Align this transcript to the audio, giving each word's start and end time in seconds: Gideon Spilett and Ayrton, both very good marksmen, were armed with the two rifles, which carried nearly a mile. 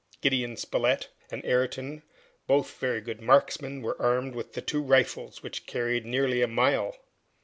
Gideon 0.19 0.57
Spilett 0.57 1.09
and 1.29 1.45
Ayrton, 1.45 2.01
both 2.47 2.79
very 2.79 3.01
good 3.01 3.21
marksmen, 3.21 3.83
were 3.83 4.01
armed 4.01 4.33
with 4.33 4.53
the 4.53 4.61
two 4.63 4.81
rifles, 4.81 5.43
which 5.43 5.67
carried 5.67 6.07
nearly 6.07 6.41
a 6.41 6.47
mile. 6.47 6.95